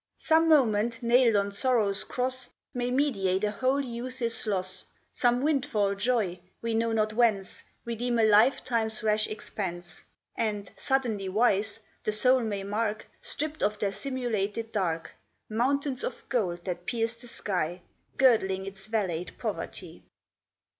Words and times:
Some 0.17 0.49
moment, 0.49 1.03
nailed 1.03 1.35
on 1.35 1.51
sorrow's 1.51 2.03
cross, 2.03 2.49
May 2.73 2.89
mediate 2.89 3.43
a 3.43 3.51
whole 3.51 3.85
youth's 3.85 4.47
loss, 4.47 4.83
Some 5.13 5.43
windfall 5.43 5.93
joy, 5.93 6.39
we 6.59 6.73
know 6.73 6.91
not 6.91 7.13
whence, 7.13 7.63
Redeem 7.85 8.17
a 8.17 8.23
lifetime's 8.23 9.03
rash 9.03 9.27
expense, 9.27 10.03
And, 10.35 10.71
suddenly 10.75 11.29
wise, 11.29 11.81
the 12.03 12.11
soul 12.11 12.39
may 12.41 12.63
mark, 12.63 13.05
Stripped 13.21 13.61
of 13.61 13.77
their 13.77 13.91
simulated 13.91 14.71
dark, 14.71 15.11
Mountains 15.47 16.03
of 16.03 16.27
gold 16.29 16.65
that 16.65 16.87
pierce 16.87 17.13
the 17.13 17.27
sky, 17.27 17.83
Girdling 18.17 18.65
its 18.65 18.87
valleyed 18.87 19.31
poverty. 19.37 20.01